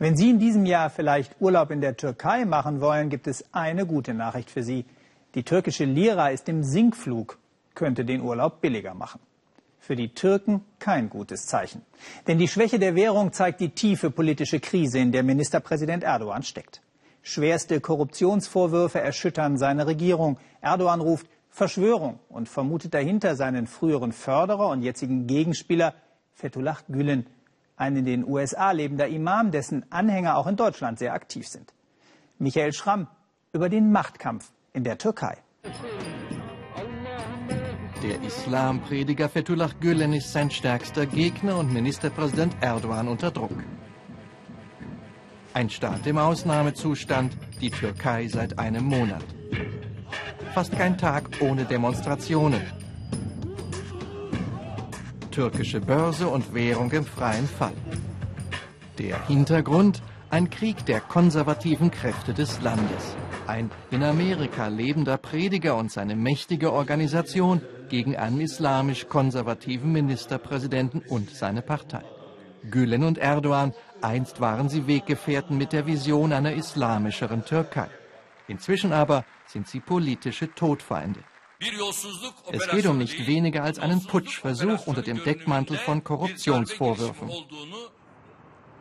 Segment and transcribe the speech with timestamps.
[0.00, 3.84] Wenn Sie in diesem Jahr vielleicht Urlaub in der Türkei machen wollen, gibt es eine
[3.84, 4.86] gute Nachricht für Sie.
[5.34, 7.36] Die türkische Lira ist im Sinkflug,
[7.74, 9.20] könnte den Urlaub billiger machen.
[9.78, 11.82] Für die Türken kein gutes Zeichen.
[12.26, 16.80] Denn die Schwäche der Währung zeigt die tiefe politische Krise, in der Ministerpräsident Erdogan steckt.
[17.20, 20.38] Schwerste Korruptionsvorwürfe erschüttern seine Regierung.
[20.62, 25.92] Erdogan ruft Verschwörung und vermutet dahinter seinen früheren Förderer und jetzigen Gegenspieler
[26.32, 27.26] Fethullah Gülen
[27.80, 31.72] ein in den USA lebender Imam, dessen Anhänger auch in Deutschland sehr aktiv sind.
[32.38, 33.08] Michael Schramm
[33.52, 35.38] über den Machtkampf in der Türkei.
[38.02, 43.64] Der Islamprediger Fethullah Gülen ist sein stärkster Gegner und Ministerpräsident Erdogan unter Druck.
[45.52, 49.24] Ein Staat im Ausnahmezustand, die Türkei seit einem Monat.
[50.54, 52.79] Fast kein Tag ohne Demonstrationen
[55.30, 57.74] türkische Börse und Währung im freien Fall.
[58.98, 60.02] Der Hintergrund?
[60.30, 63.16] Ein Krieg der konservativen Kräfte des Landes.
[63.48, 71.62] Ein in Amerika lebender Prediger und seine mächtige Organisation gegen einen islamisch-konservativen Ministerpräsidenten und seine
[71.62, 72.04] Partei.
[72.70, 73.72] Gülen und Erdogan,
[74.02, 77.88] einst waren sie Weggefährten mit der Vision einer islamischeren Türkei.
[78.46, 81.20] Inzwischen aber sind sie politische Todfeinde.
[82.52, 87.30] Es geht um nicht weniger als einen Putschversuch unter dem Deckmantel von Korruptionsvorwürfen.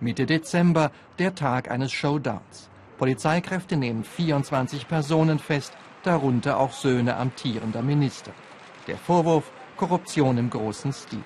[0.00, 2.70] Mitte Dezember, der Tag eines Showdowns.
[2.98, 5.72] Polizeikräfte nehmen 24 Personen fest,
[6.04, 8.32] darunter auch Söhne amtierender Minister.
[8.86, 11.22] Der Vorwurf Korruption im großen Stil,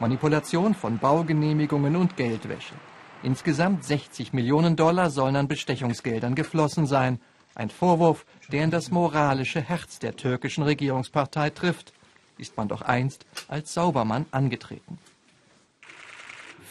[0.00, 2.74] Manipulation von Baugenehmigungen und Geldwäsche.
[3.22, 7.20] Insgesamt 60 Millionen Dollar sollen an Bestechungsgeldern geflossen sein,
[7.54, 11.92] ein Vorwurf, der in das moralische Herz der türkischen Regierungspartei trifft,
[12.38, 14.98] ist man doch einst als Saubermann angetreten.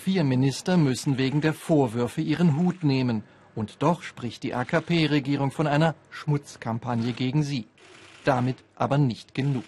[0.03, 3.23] Vier Minister müssen wegen der Vorwürfe ihren Hut nehmen,
[3.55, 7.67] und doch spricht die AKP-Regierung von einer Schmutzkampagne gegen sie.
[8.25, 9.63] Damit aber nicht genug.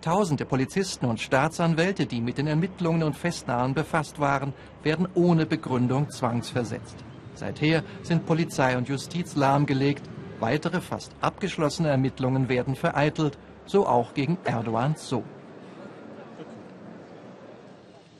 [0.00, 4.52] Tausende Polizisten und Staatsanwälte, die mit den Ermittlungen und Festnahmen befasst waren,
[4.82, 6.96] werden ohne Begründung zwangsversetzt.
[7.34, 10.02] Seither sind Polizei und Justiz lahmgelegt,
[10.40, 15.24] weitere fast abgeschlossene Ermittlungen werden vereitelt, so auch gegen Erdogans Sohn.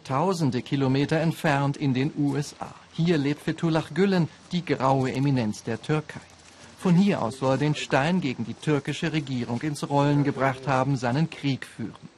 [0.05, 2.75] Tausende Kilometer entfernt in den USA.
[2.93, 6.21] Hier lebt Fethullah Gülen, die graue Eminenz der Türkei.
[6.79, 10.97] Von hier aus soll er den Stein gegen die türkische Regierung ins Rollen gebracht haben,
[10.97, 12.09] seinen Krieg führen.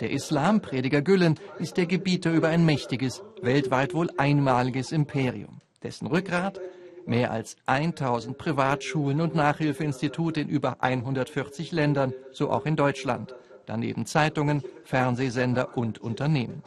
[0.00, 6.60] Der Islamprediger Gülen ist der Gebieter über ein mächtiges, weltweit wohl einmaliges Imperium dessen Rückgrat
[7.06, 13.34] mehr als 1000 Privatschulen und Nachhilfeinstitute in über 140 Ländern, so auch in Deutschland,
[13.66, 16.62] daneben Zeitungen, Fernsehsender und Unternehmen.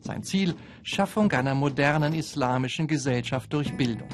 [0.00, 4.08] Sein Ziel, Schaffung einer modernen islamischen Gesellschaft durch Bildung.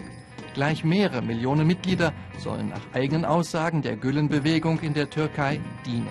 [0.55, 6.09] Gleich mehrere Millionen Mitglieder sollen nach eigenen Aussagen der Gülen-Bewegung in der Türkei dienen.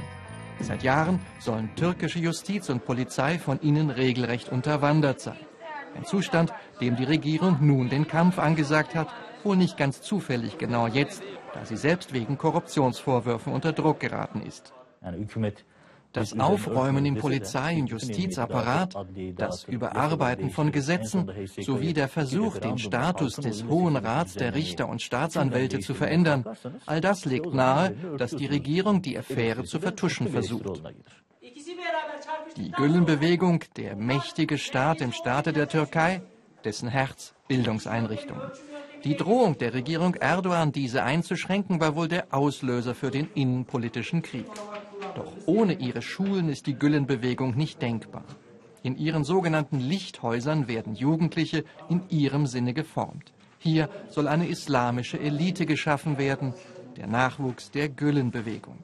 [0.60, 5.40] Seit Jahren sollen türkische Justiz und Polizei von ihnen regelrecht unterwandert sein.
[5.96, 9.08] Ein Zustand, dem die Regierung nun den Kampf angesagt hat,
[9.44, 11.24] wohl nicht ganz zufällig genau jetzt,
[11.54, 14.74] da sie selbst wegen Korruptionsvorwürfen unter Druck geraten ist.
[16.14, 18.96] Das Aufräumen im Polizei- und Justizapparat,
[19.36, 25.02] das Überarbeiten von Gesetzen sowie der Versuch, den Status des Hohen Rats der Richter und
[25.02, 26.46] Staatsanwälte zu verändern,
[26.86, 30.84] all das legt nahe, dass die Regierung die Affäre zu vertuschen versucht.
[32.58, 36.22] Die Gülenbewegung, der mächtige Staat im Staate der Türkei,
[36.64, 38.52] dessen Herz Bildungseinrichtungen.
[39.04, 44.46] Die Drohung der Regierung Erdogan, diese einzuschränken, war wohl der Auslöser für den innenpolitischen Krieg.
[45.16, 48.24] Doch ohne ihre Schulen ist die Gülenbewegung nicht denkbar.
[48.84, 53.34] In ihren sogenannten Lichthäusern werden Jugendliche in ihrem Sinne geformt.
[53.58, 56.54] Hier soll eine islamische Elite geschaffen werden,
[56.98, 58.78] der Nachwuchs der Gülenbewegung.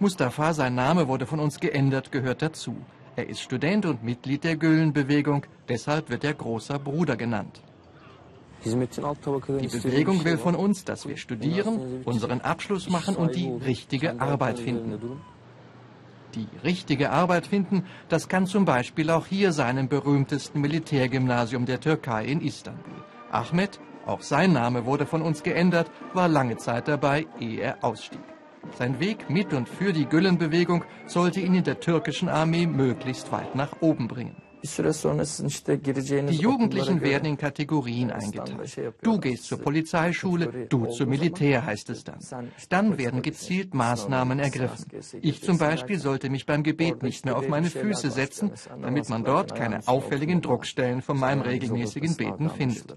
[0.00, 2.76] Mustafa, sein Name wurde von uns geändert, gehört dazu.
[3.16, 7.62] Er ist Student und Mitglied der Gülen-Bewegung, deshalb wird er großer Bruder genannt.
[8.64, 14.60] Die Bewegung will von uns, dass wir studieren, unseren Abschluss machen und die richtige Arbeit
[14.60, 15.20] finden.
[16.34, 21.80] Die richtige Arbeit finden, das kann zum Beispiel auch hier sein im berühmtesten Militärgymnasium der
[21.80, 23.02] Türkei in Istanbul.
[23.32, 28.20] Ahmed, auch sein Name wurde von uns geändert, war lange Zeit dabei, ehe er ausstieg.
[28.76, 33.54] Sein Weg mit und für die Gülen-Bewegung sollte ihn in der türkischen Armee möglichst weit
[33.54, 34.36] nach oben bringen.
[34.62, 38.92] Die Jugendlichen werden in Kategorien eingeteilt.
[39.02, 42.18] Du gehst zur Polizeischule, du zum Militär heißt es dann.
[42.68, 44.86] Dann werden gezielt Maßnahmen ergriffen.
[45.20, 48.50] Ich zum Beispiel sollte mich beim Gebet nicht mehr auf meine Füße setzen,
[48.80, 52.96] damit man dort keine auffälligen Druckstellen von meinem regelmäßigen Beten findet.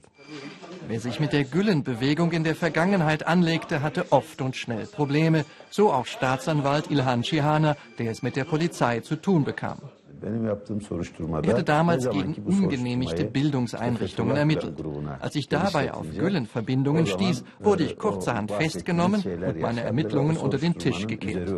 [0.91, 5.89] Wer sich mit der Gülen-Bewegung in der Vergangenheit anlegte, hatte oft und schnell Probleme, so
[5.89, 9.77] auch Staatsanwalt Ilhan Cihana, der es mit der Polizei zu tun bekam.
[10.21, 14.83] Ich hatte damals gegen ungenehmigte Bildungseinrichtungen ermittelt.
[15.21, 20.77] Als ich dabei auf Güllen-Verbindungen stieß, wurde ich kurzerhand festgenommen und meine Ermittlungen unter den
[20.77, 21.49] Tisch gekehrt.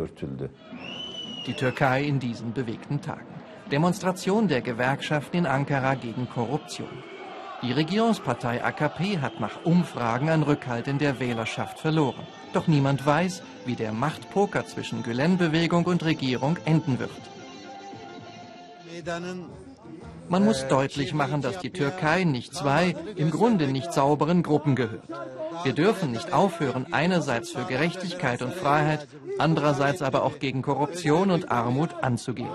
[1.48, 3.34] Die Türkei in diesen bewegten Tagen.
[3.72, 7.13] Demonstration der Gewerkschaften in Ankara gegen Korruption.
[7.62, 12.26] Die Regierungspartei AKP hat nach Umfragen an Rückhalt in der Wählerschaft verloren.
[12.52, 17.10] Doch niemand weiß, wie der Machtpoker zwischen Gülen-Bewegung und Regierung enden wird.
[20.28, 25.08] Man muss deutlich machen, dass die Türkei nicht zwei, im Grunde nicht sauberen Gruppen gehört.
[25.64, 29.06] Wir dürfen nicht aufhören, einerseits für Gerechtigkeit und Freiheit,
[29.38, 32.50] andererseits aber auch gegen Korruption und Armut anzugehen.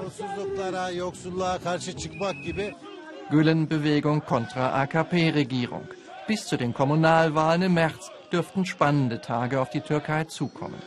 [3.30, 5.88] Gülen-Bewegung kontra AKP-Regierung.
[6.28, 10.82] Bis zu den Kommunalwahlen im März dürften spannende Tage auf die Türkei zukommen.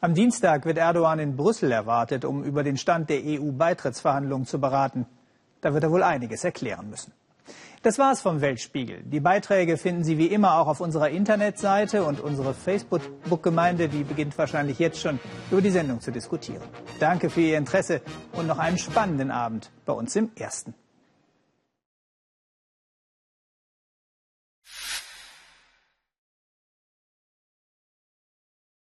[0.00, 5.06] Am Dienstag wird Erdogan in Brüssel erwartet, um über den Stand der EU-Beitrittsverhandlungen zu beraten.
[5.60, 7.12] Da wird er wohl einiges erklären müssen.
[7.82, 9.02] Das war's vom Weltspiegel.
[9.04, 14.38] Die Beiträge finden Sie wie immer auch auf unserer Internetseite und unsere Facebook-Gemeinde, die beginnt
[14.38, 15.18] wahrscheinlich jetzt schon
[15.50, 16.62] über die Sendung zu diskutieren.
[17.00, 18.00] Danke für Ihr Interesse
[18.32, 20.74] und noch einen spannenden Abend bei uns im Ersten.